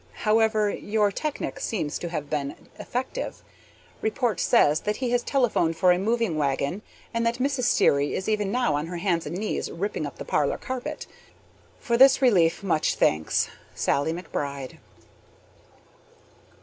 [0.25, 3.43] However, your technic seems to have been effective.
[4.01, 6.81] Report says that he has telephoned for a moving wagon
[7.13, 7.65] and that Mrs.
[7.65, 11.05] Sterry is even now on her hands and knees ripping up the parlor carpet.
[11.77, 13.51] For this relief much thanks.
[13.75, 14.79] SALLIE McBRIDE.